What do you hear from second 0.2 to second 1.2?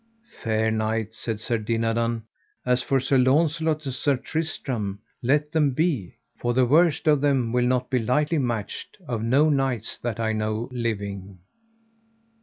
Fair knight,